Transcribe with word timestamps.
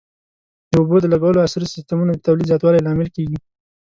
د 0.69 0.71
اوبو 0.79 0.97
د 1.01 1.05
لګولو 1.13 1.43
عصري 1.45 1.67
سیستمونه 1.75 2.11
د 2.13 2.19
تولید 2.27 2.49
زیاتوالي 2.51 2.79
لامل 2.83 3.09
کېږي. 3.15 3.37